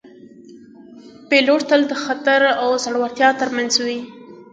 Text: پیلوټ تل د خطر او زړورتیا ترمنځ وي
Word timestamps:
پیلوټ 1.29 1.61
تل 1.69 1.81
د 1.87 1.93
خطر 2.03 2.41
او 2.61 2.69
زړورتیا 2.83 3.29
ترمنځ 3.41 3.73
وي 3.85 3.99